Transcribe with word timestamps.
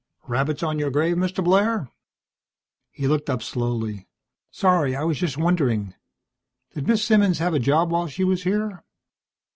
"Rabbits 0.27 0.63
on 0.63 0.79
your 0.79 0.89
grave, 0.89 1.15
Mr. 1.17 1.43
Blair?" 1.43 1.87
He 2.89 3.07
looked 3.07 3.29
up 3.29 3.43
slowly. 3.43 4.07
"Sorry. 4.49 4.95
I 4.95 5.03
was 5.03 5.19
just 5.19 5.37
wondering. 5.37 5.93
Did 6.73 6.87
Miss 6.87 7.05
Simmons 7.05 7.37
have 7.37 7.53
a 7.53 7.59
job 7.59 7.91
while 7.91 8.07
she 8.07 8.23
was 8.23 8.41
here?" 8.41 8.83